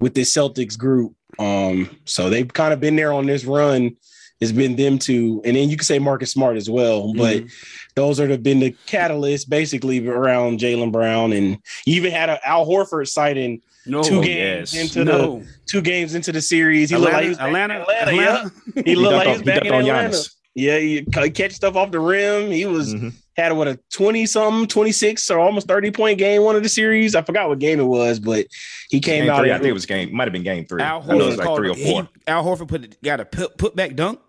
[0.00, 1.14] with this Celtics group.
[1.38, 3.96] Um, so they've kind of been there on this run.
[4.40, 7.14] It's been them two, and then you can say Marcus Smart as well.
[7.14, 7.46] But Mm-hmm.
[7.94, 12.46] those are the been the catalysts basically around Jaylen Brown, and you even had a
[12.46, 14.94] Al Horford sighting no two games yes.
[14.96, 15.38] into no.
[15.40, 16.90] the two games into the series.
[16.90, 18.52] He looked like he was Atlanta, back in Atlanta, Atlanta.
[18.74, 20.08] Yeah, he He looked dunked like he was he back dunked in on Atlanta.
[20.10, 20.34] Giannis.
[20.56, 22.50] Yeah, he catch stuff off the rim.
[22.50, 23.12] He was Mhm.
[23.36, 27.14] Had what a 20 something, 26 or almost 30 point game one of the series.
[27.14, 28.46] I forgot what game it was, but
[28.90, 29.40] he came Game out.
[29.40, 30.14] three, I think it was game.
[30.14, 30.82] Might have been game three.
[30.82, 32.08] Al I know it Horford was like three or he- four.
[32.26, 34.20] Al Horford put got a put, put back dunk.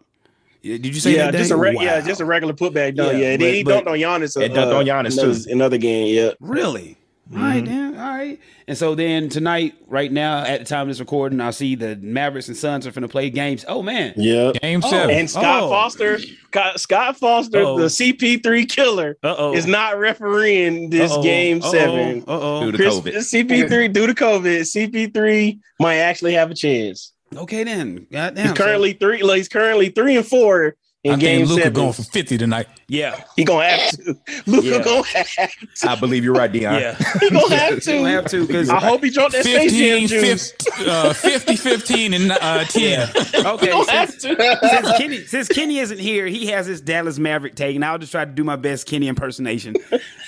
[0.61, 1.37] Yeah, Did you say yeah, that?
[1.37, 1.61] just a Dang?
[1.61, 1.83] reg- Wow.
[1.83, 3.13] yeah, just a regular putback dunk.
[3.13, 4.35] Yeah, Yeah, and then he but- dunked on Giannis.
[4.43, 5.51] And dunked uh, on Giannis, another, too.
[5.51, 6.31] Another game, yeah.
[6.39, 6.97] Really?
[7.33, 7.95] All right, then.
[7.97, 8.39] All right.
[8.67, 11.95] And so then tonight, right now, at the time of this recording, I see the
[11.95, 13.65] Mavericks and Suns are finna play games.
[13.67, 14.13] Oh man.
[14.15, 14.51] Yeah.
[14.61, 14.89] Game Oh.
[14.89, 15.15] seven.
[15.15, 15.69] And Scott Oh.
[15.69, 17.79] Foster, Scott, Scott Foster, Uh-oh.
[17.79, 19.53] the CP3 killer, Uh oh.
[19.55, 22.21] is not refereeing this game seven.
[22.27, 22.65] Uh oh.
[22.65, 23.13] Due to Chris, COVID.
[23.15, 27.11] CP3 due to COVID, CP3 might actually have a chance.
[27.35, 28.05] Okay then.
[28.11, 28.47] Goddamn.
[28.49, 29.23] He's currently three.
[29.23, 30.75] like, He's currently three and four
[31.05, 31.73] in I game think Luka seven.
[31.73, 32.67] going for fifty tonight.
[32.67, 33.23] So, yeah.
[33.35, 34.17] he gonna have to.
[34.47, 34.83] Luka Yeah.
[34.83, 35.27] gonna have.
[35.75, 35.89] To.
[35.91, 36.73] I believe you're right, Dion.
[36.81, 36.95] Yeah.
[37.21, 38.03] He gonna have You don't to.
[38.05, 40.51] have to because I hope he drunk that Space Jam 15, juice.
[40.51, 43.09] 50, uh, 50, 15, and uh, 10.
[43.45, 43.71] okay.
[43.71, 44.59] He Since, have to.
[44.69, 48.11] since Kenny since Kenny isn't here, he has his Dallas Maverick tag, and I'll just
[48.11, 49.75] try to do my best Kenny impersonation.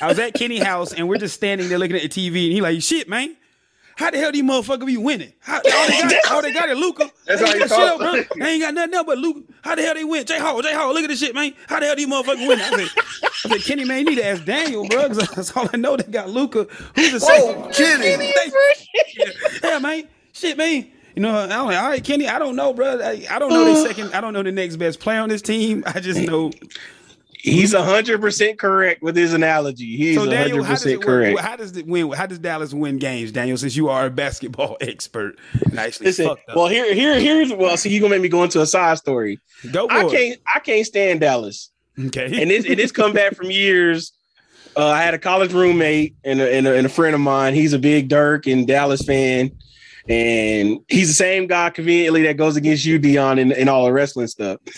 [0.02, 2.54] I was at Kenny house, and we're just standing there looking at the TV, and
[2.54, 3.36] he like, "Shit, man."
[3.98, 5.34] How the hell these motherfuckers be winning?
[5.40, 7.10] How, all they got, all they got is Luka.
[7.26, 8.00] That's Hey, how he shut up, talk.
[8.00, 8.24] bro.
[8.46, 9.42] They ain't got nothing else but Luka.
[9.64, 10.24] How the hell they win?
[10.26, 11.54] J Hall, J Hall, look at this shit, man.
[11.68, 12.62] How the hell these motherfuckers win?
[12.62, 12.90] I said,
[13.24, 15.98] I said, Kenny, man, you need to ask Daniel, bro, that's all I know.
[15.98, 16.68] They got Luka.
[16.96, 17.56] Who's the second?
[17.66, 18.22] Oh, Kidding.
[19.16, 19.32] yeah,
[19.64, 20.08] yeah, man.
[20.32, 20.88] Shit, man.
[21.16, 22.28] You know, I don't, all right, Kenny.
[22.28, 23.00] I don't know, bro.
[23.02, 24.14] I, I don't know the second.
[24.14, 25.84] I don't know the next best player on this team.
[25.88, 26.52] I just know.
[27.52, 29.96] He's hundred percent correct with his analogy.
[29.98, 31.36] He's So hundred does percent correct.
[31.36, 31.44] work?
[31.44, 32.12] How does it win?
[32.12, 33.58] How does Dallas win games, Daniel?
[33.58, 35.38] Since you are a basketball expert
[35.78, 36.56] actually Listen, fucked up.
[36.56, 37.78] well, here, here, here's well.
[37.78, 39.40] See, you're gonna make me go into a side story.
[39.72, 40.12] Go I it.
[40.12, 41.72] can't, I can't stand Dallas,
[42.08, 42.42] Okay.
[42.42, 44.14] and it's and this come back from years.
[44.76, 47.56] Uh, I had a college roommate and a, and, a, and a friend of mine.
[47.56, 49.52] He's a big Dirk and Dallas fan,
[50.10, 53.92] and he's the same guy conveniently that goes against you, Dion, in, in all the
[53.92, 54.60] wrestling stuff.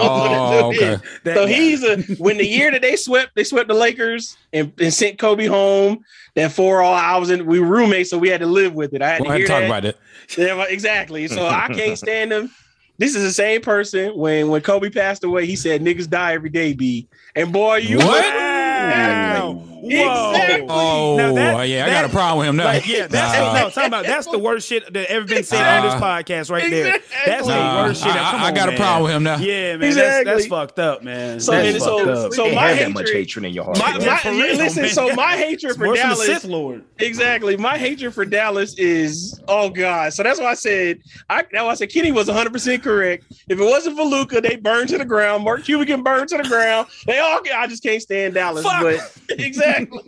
[0.00, 0.98] Oh, okay.
[1.24, 4.92] so he's a when the year that they swept they swept the Lakers and, and
[4.92, 6.04] sent Kobe home.
[6.34, 8.94] That for all I was in we were roommates, so we had to live with
[8.94, 9.02] it.
[9.02, 9.66] I had We'll to have to hear talk that.
[9.66, 9.98] about it.
[10.38, 11.26] Yeah, exactly.
[11.26, 12.50] So I can't stand him.
[12.98, 15.46] This is the same person when when Kobe passed away.
[15.46, 17.08] He said niggas die every day, B.
[17.34, 18.24] And boy, you What?
[18.24, 19.67] Wow.
[19.82, 20.32] Whoa.
[20.32, 20.66] Exactly.
[20.70, 22.64] Oh, that- yeah, I got a problem with him now.
[22.64, 23.52] Like, yeah, that's Nah.
[23.54, 26.70] no, talking about that's the worst shit that ever been said on this podcast right
[26.70, 26.98] there.
[27.26, 28.12] That's the Nah, worst shit.
[28.12, 28.80] I- Come I on, got a man.
[28.80, 29.36] problem with him now.
[29.38, 30.32] Yeah, man, that's, Exactly.
[30.34, 31.40] that's fucked up, man.
[31.40, 32.32] So, that's so- fucked up.
[32.34, 33.78] so Ain't my have that much hatred- hatred in your heart.
[33.78, 34.06] My, bro.
[34.06, 34.90] my, for real, listen, man.
[34.92, 36.82] so my hatred It's for worse than the Dallas, Lord.
[36.98, 37.56] exactly.
[37.56, 40.12] My hatred for Dallas is oh god.
[40.12, 43.24] So that's why I said I that's why I said Kenny was 100 percent correct.
[43.48, 45.44] If it wasn't for Luka, they burned to the ground.
[45.44, 46.88] Mark Cuban get burned to the ground.
[47.06, 48.64] They all I just can't stand Dallas.
[48.64, 48.82] Fuck.
[48.82, 50.02] But exactly.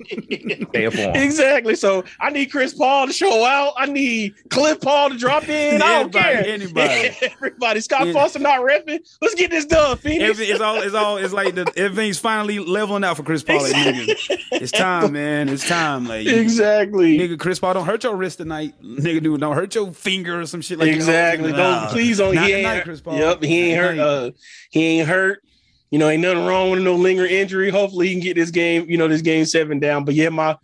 [0.73, 1.75] Exactly.
[1.75, 3.75] So I need Chris Paul to show out.
[3.77, 5.83] I need Cliff Paul to drop in.
[5.83, 6.45] I don't care.
[6.47, 7.11] anybody.
[7.23, 7.81] Everybody.
[7.81, 8.13] Scott Yeah.
[8.13, 9.01] Foster not repping.
[9.21, 10.23] Let's get this done, Phoenix.
[10.23, 13.63] Everything, it's all, it's all, it's like the, everything's finally leveling out for Chris Paul.
[13.63, 14.17] Like, nigga,
[14.53, 15.49] it's time, man.
[15.49, 16.07] It's time.
[16.07, 17.19] Like, exactly.
[17.19, 19.30] nigga, Chris Paul, don't hurt your wrist tonight, nigga.
[19.31, 20.95] Dude, don't hurt your finger or some shit like that.
[20.97, 21.53] exactly.
[21.53, 21.83] Nah.
[21.85, 22.35] Don't please don't.
[22.35, 23.05] Not He ain't.
[23.05, 23.17] Paul.
[23.17, 23.43] Yep.
[23.45, 23.99] He ain't hurt.
[23.99, 24.31] Uh,
[24.71, 25.43] he ain't hurt.
[25.93, 27.71] You know, ain't nothing wrong with no lingering injury.
[27.71, 28.87] Hopefully, he can get this game.
[28.89, 30.05] You know, this game seven down.
[30.05, 30.57] But yeah, my.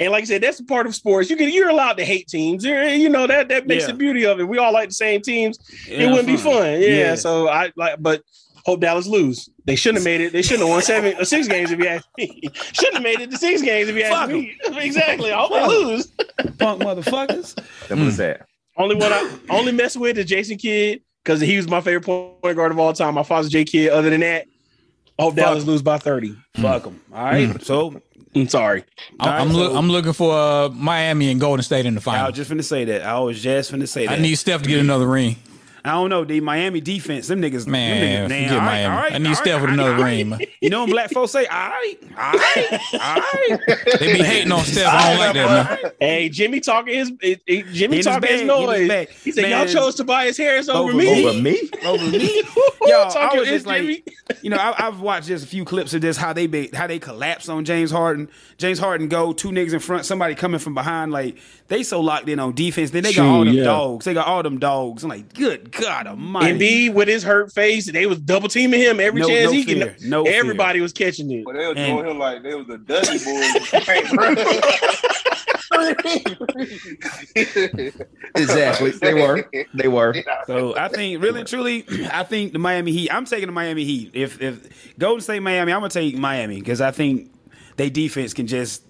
[0.00, 1.28] And like I said, that's a part of sports.
[1.30, 2.64] You can you're allowed to hate teams.
[2.64, 3.88] You're- You know that that makes Yeah.
[3.92, 4.44] the beauty of it.
[4.48, 5.58] We all like the same teams.
[5.86, 6.80] Yeah, it wouldn't be fun.
[6.80, 7.14] Yeah, Yeah.
[7.14, 8.22] So I like, but
[8.64, 9.48] hope Dallas lose.
[9.64, 10.32] They shouldn't have made it.
[10.32, 12.42] They shouldn't have won seven or six games if you ask me.
[12.72, 14.56] Shouldn't have made it to six games if you ask Fuck me.
[14.76, 15.32] exactly.
[15.32, 16.06] I hope they lose.
[16.58, 17.58] Punk motherfuckers.
[17.86, 18.46] simple as that.
[18.76, 22.56] Only one I only mess with is Jason Kidd because he was my favorite point
[22.56, 23.14] guard of all time.
[23.14, 23.90] My father's J Kidd.
[23.90, 24.46] Other than that,
[25.16, 25.44] I hope Fuck.
[25.44, 26.36] Dallas lose by thirty.
[26.56, 27.00] Fuck them.
[27.12, 27.48] All right.
[27.48, 27.58] Hmm.
[27.60, 28.02] So
[28.34, 28.84] I'm sorry.
[29.20, 32.02] I'm, I'm, Alright, look, I'm looking for uh, Miami and Golden State in the I
[32.02, 32.26] final.
[32.26, 33.02] was just finna say that.
[33.02, 34.18] I was just finna say that.
[34.18, 35.36] I need Steph to get another ring.
[35.86, 38.94] I don't know, the Miami defense, them niggas, Man, them niggas, forget all right, Miami.
[38.94, 40.26] all right, I need Steph with another all right.
[40.26, 40.38] ring.
[40.62, 43.60] You know when black folks say, all right, all right, all right.
[44.00, 44.86] They be hating on Steph.
[44.86, 45.92] I don't like that, man.
[46.00, 48.88] Hey, Jimmy talking his eh, eh, Jimmy his talking bag, his in his noise.
[48.88, 49.08] bag.
[49.10, 51.70] He said, "Y'all chose Tobias Harris over, Over me." Over me?
[51.84, 52.42] Over me.
[52.54, 54.04] Who Yo, I was just like, Jimmy?
[54.42, 56.86] you know, I, I've watched just a few clips of this how they be, how
[56.86, 58.30] they collapse on James Harden.
[58.56, 61.12] James Harden go two niggas in front, somebody coming from behind.
[61.12, 61.36] Like
[61.68, 62.90] they so locked in on defense.
[62.90, 63.64] Then they got True, all them yeah.
[63.64, 64.04] dogs.
[64.06, 65.02] They got all them dogs.
[65.02, 66.50] I'm like, good God Almighty.
[66.50, 69.52] And B with his hurt face, they was double teaming him every No- chance no
[69.52, 69.86] he fear.
[69.86, 70.02] get.
[70.02, 70.34] No fear.
[70.38, 71.44] everybody was catching it.
[71.44, 74.74] But they were And- doing him like they was the Dudley Boyz.
[78.34, 78.90] Exactly.
[78.90, 79.48] They were.
[79.74, 80.14] They were.
[80.46, 83.10] So I think really truly, I think the Miami Heat.
[83.12, 84.10] I'm taking the Miami Heat.
[84.14, 87.30] If if Golden State Miami, I'm gonna take Miami because I think
[87.76, 88.82] they defense can just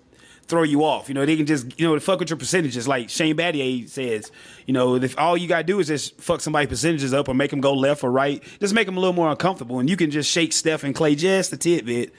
[0.48, 1.08] throw you off.
[1.08, 2.86] You know, they can just you know fuck with your percentages.
[2.86, 4.30] Like Shane Battier says,
[4.66, 7.50] you know, if all you gotta do is just fuck somebody percentages up or make
[7.50, 10.10] them go left or right, just make them a little more uncomfortable, and you can
[10.10, 12.12] just shake Steph and Clay just a tidbit.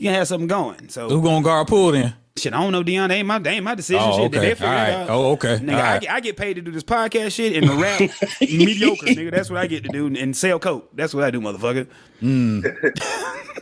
[0.00, 0.88] You can have something going.
[0.88, 2.14] So Who gonna guard Poole then?
[2.38, 3.10] Shit, I don't know, Dion.
[3.10, 4.02] They ain't my, they ain't my decision.
[4.02, 4.26] Oh, shit.
[4.34, 4.38] Okay.
[4.38, 4.90] They figure right.
[4.92, 5.10] out.
[5.10, 5.58] Oh, okay.
[5.58, 6.00] Nigga, All I, right.
[6.00, 8.00] get, I get paid to do this podcast shit and the rap
[8.40, 9.30] mediocre, nigga.
[9.30, 10.88] That's what I get to do and sell coke.
[10.94, 11.86] That's what I do, motherfucker.
[12.20, 12.60] Hmm.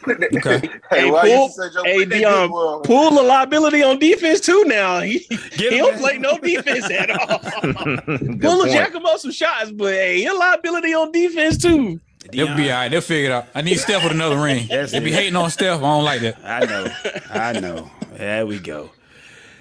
[0.08, 0.60] Okay.
[0.90, 4.40] Hey, Hey, why Poole, you hey put Dion, big boy- Poole a liability on defense
[4.40, 4.64] too.
[4.64, 5.18] Now he,
[5.52, 5.98] he don't man.
[6.00, 7.38] play no defense at all.
[8.06, 8.72] Good Pull a point.
[8.72, 12.00] jack him up some shots, but hey, he a liability on defense too.
[12.32, 12.88] They'll be all right.
[12.90, 13.46] They'll figure it out.
[13.54, 14.66] I need Steph with another ring.
[14.68, 15.78] That's they be hating on Steph.
[15.78, 16.38] I don't like that.
[16.44, 16.88] I know.
[17.30, 17.90] I know.
[18.16, 18.90] There we go.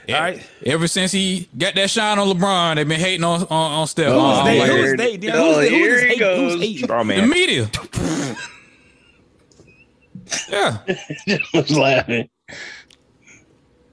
[0.09, 0.45] All right.
[0.65, 4.07] Ever since he got that shine on LeBron, they've been hating on on, on Steph.
[4.11, 4.59] Oh, they?
[4.59, 4.97] like Who's that.
[4.97, 5.17] they?
[5.17, 5.35] Dion?
[5.37, 5.69] Oh, Who's they?
[5.69, 6.19] Who here is hate?
[6.19, 6.53] goes.
[6.53, 6.83] Who's hating?
[6.83, 7.29] Straw The man.
[7.29, 7.69] media.
[10.49, 10.77] yeah.
[10.87, 12.29] I was laughing.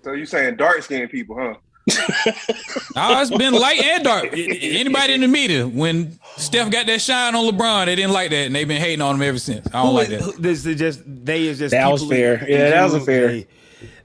[0.03, 1.55] So you saying dark skinned people, huh?
[2.97, 4.29] Oh, it's been light and dark.
[4.33, 8.47] Anybody in the media, when Steph got that shine on LeBron, they didn't like that,
[8.47, 9.67] and they've been hating on him ever since.
[9.69, 10.41] I don't Who like is- that.
[10.43, 12.45] This is just they is just That was fair.
[12.45, 13.29] in Yeah, that was fair.
[13.29, 13.47] They,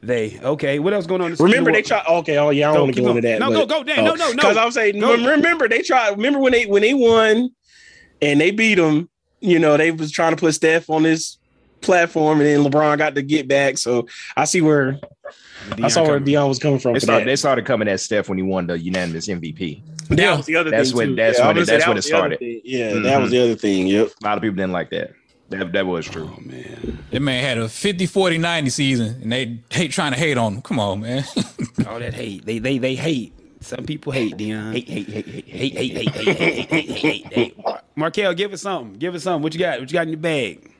[0.02, 0.80] they okay.
[0.80, 1.32] What else going on?
[1.32, 2.06] This Remember they what- tried.
[2.08, 3.39] Okay, oh yeah, I don't want to keep go into that.
[3.39, 4.04] No, but- go, go, Dan.
[4.06, 4.15] No, oh.
[4.15, 4.34] no, no.
[4.36, 5.15] Because I'm saying, Go.
[5.15, 6.10] remember they tried.
[6.12, 7.50] Remember when they when they won,
[8.22, 9.10] and they beat them.
[9.42, 11.38] You know, they was trying to put Steph on this
[11.82, 13.78] platform, and then LeBron got to get back.
[13.78, 15.00] So I see where
[15.84, 16.23] I saw where coming.
[16.25, 16.93] Dion was coming from.
[16.93, 19.82] They started, they started coming at Steph when he won the unanimous MVP.
[20.10, 20.97] That was the other That's thing.
[20.97, 21.15] when- too.
[21.15, 22.39] that's Yeah, when it- was gonna say that's that when it the other started.
[22.39, 22.62] thing.
[22.63, 23.32] Yeah, that was Mhm.
[23.32, 23.88] the other thing.
[23.88, 24.08] Yep.
[24.21, 25.12] A lot of people didn't like that.
[25.49, 26.29] That that was true.
[26.32, 26.99] Oh man.
[27.12, 30.55] That man had a 50, 40, 90 season, and they hate trying to hate on
[30.55, 30.62] him.
[30.62, 31.23] Come on, man.
[31.88, 32.45] All that hate.
[32.45, 33.34] They they they hate.
[33.62, 34.73] Some people hate Dion.
[34.73, 37.58] Hate, hate, hate, hate, hate, hate, hate, hate, hate, hate, hate, hate, hate.
[37.95, 38.93] Markel, give us something.
[38.99, 39.41] Give us something.
[39.43, 39.79] What you got?
[39.79, 40.71] What you got in your bag?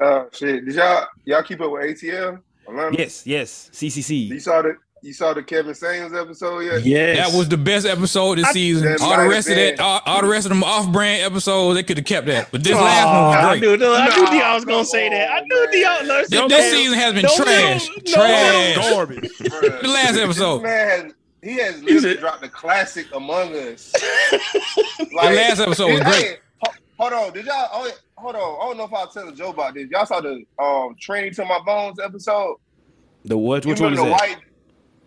[0.00, 0.64] Uh, shit.
[0.66, 2.40] Did y'all y'all keep up with ATL?
[2.68, 2.96] Atlanta?
[2.98, 3.70] Yes, yes.
[3.80, 4.40] You CCC.
[4.40, 6.84] saw the you saw the Kevin Samuels episode yet?
[6.84, 7.18] Yes.
[7.30, 8.96] that was the best episode this season.
[9.00, 11.96] All the rest of that, all, all the rest of them off-brand episodes, they could
[11.96, 12.52] have kept that.
[12.52, 13.62] But this Oh, last one was I great.
[13.80, 15.30] knew, I knew Nah, Dion was gonna come say that.
[15.32, 15.72] I knew oh, man.
[15.72, 16.06] Dion.
[16.06, 17.88] No, This, this season has been No, trash.
[17.88, 18.76] no, trash.
[18.76, 19.38] Garbage.
[19.38, 20.62] The last This episode.
[20.62, 23.92] man has he has literally dropped the classic Among Us.
[24.32, 26.38] The last episode was Hey, great.
[27.02, 27.68] Ho- hold on, did y'all?
[27.72, 29.88] Oh, hold on, I don't know if I was telling Joe about this.
[29.90, 32.56] Y'all saw the um training to my bones episode.
[33.24, 33.64] The what?
[33.64, 34.28] You Which one is remember that?
[34.28, 34.42] the white,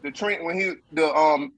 [0.04, 1.54] the train when he the um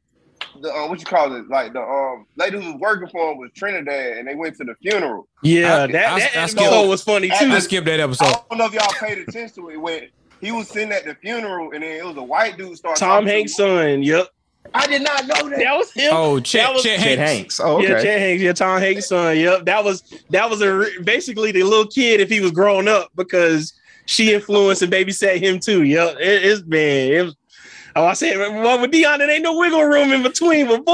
[0.61, 3.37] the um what you call it like the um lady who was working for him
[3.37, 5.27] was Trinidad and they went to the funeral.
[5.43, 7.51] Yeah, I- that, I- that I episode skipped- was funny I- too.
[7.51, 8.25] I skipped that episode.
[8.25, 10.07] I don't know if y'all paid attention to it when
[10.41, 13.09] he was sitting at the funeral and then it was a white dude started Tom
[13.09, 14.03] talking to Hanks' son.
[14.03, 14.27] Yep,
[14.73, 15.59] I did not know that.
[15.59, 16.11] that was him.
[16.13, 17.31] Oh, Chet, That was- Chet Chet Hanks.
[17.31, 17.59] Hanks.
[17.59, 18.03] Oh, Yeah, okay.
[18.03, 18.43] Chad Hanks.
[18.43, 19.37] Yeah, Tom Hanks' son.
[19.37, 22.87] Yep, that was that was a re- basically the little kid if he was growing
[22.87, 23.73] up because
[24.05, 25.83] she influenced and babysat him too.
[25.83, 27.11] Yep, it, it's man.
[27.11, 27.35] It was,
[27.97, 30.93] oh, I said, well, with Dion, there ain't no wiggle room in between, but boy,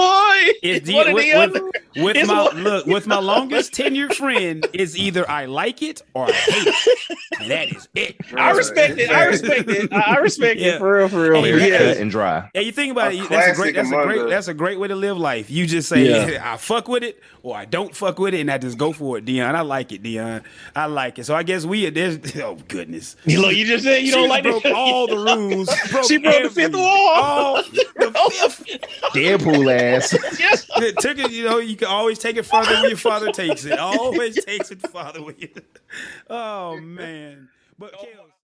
[0.62, 1.72] It's it's the, one with, the with- other.
[2.04, 6.02] with It's my one- look with my longest tenured friend is either I like it
[6.14, 8.16] or I hate it, and that is it.
[8.36, 9.10] I respect it.
[9.12, 9.94] I respect it.
[9.94, 10.76] I I respect Yeah.
[10.76, 11.44] it for real, for real.
[11.44, 11.78] Hey, yeah.
[11.78, 12.50] cut and dry.
[12.56, 13.30] Yeah, you think about A it.
[13.30, 13.76] That's a great.
[13.76, 14.30] That's a great.
[14.30, 15.50] That's a great way to live life.
[15.50, 16.42] You just say, Yeah.
[16.54, 19.18] "I fuck with it" or "I don't fuck with it," and I just go for
[19.18, 19.56] it, Dion.
[19.56, 20.42] I like it, Dion.
[20.76, 21.26] I like it.
[21.26, 22.18] So I guess we there's.
[22.44, 23.16] Oh goodness.
[23.26, 24.74] You look, you just said you She don't like broke it.
[24.74, 25.70] all the rules.
[25.92, 26.93] Broke She broke the fifth wall.
[26.96, 27.64] Oh,
[28.00, 28.82] oh, All the fifth.
[29.14, 30.14] Deadpool ass.
[30.40, 30.68] Yes.
[30.78, 31.32] It took it.
[31.32, 33.80] You know, you can always take it further when your father takes it.
[33.80, 35.50] Always takes it farther when you.
[36.30, 37.50] Oh man.
[37.78, 38.32] But oh, Kels,